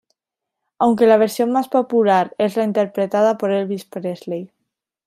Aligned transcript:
Aunque 0.79 1.05
la 1.05 1.17
versión 1.17 1.51
más 1.51 1.67
popular 1.67 2.33
es 2.39 2.57
la 2.57 2.63
interpretada 2.63 3.37
por 3.37 3.51
Elvis 3.51 3.85
Presley. 3.85 4.49